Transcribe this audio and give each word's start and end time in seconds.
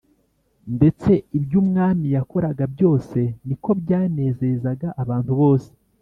ndetse 0.75 1.11
ibyo 1.37 1.55
umwami 1.63 2.07
yakoraga 2.15 2.63
byose 2.73 3.19
ni 3.45 3.55
ko 3.63 3.69
byanezezaga 3.81 4.87
abantu 5.03 5.31
bose. 5.41 5.69